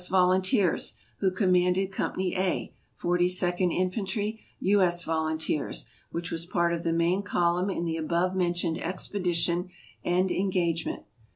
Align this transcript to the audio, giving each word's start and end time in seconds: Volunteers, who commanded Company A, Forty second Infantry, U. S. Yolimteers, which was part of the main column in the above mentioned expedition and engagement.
Volunteers, 0.09 0.95
who 1.19 1.29
commanded 1.29 1.91
Company 1.91 2.35
A, 2.35 2.73
Forty 2.95 3.29
second 3.29 3.69
Infantry, 3.71 4.41
U. 4.61 4.81
S. 4.81 5.05
Yolimteers, 5.05 5.85
which 6.09 6.31
was 6.31 6.43
part 6.47 6.73
of 6.73 6.81
the 6.83 6.91
main 6.91 7.21
column 7.21 7.69
in 7.69 7.85
the 7.85 7.97
above 7.97 8.33
mentioned 8.35 8.81
expedition 8.83 9.69
and 10.03 10.31
engagement. 10.31 11.03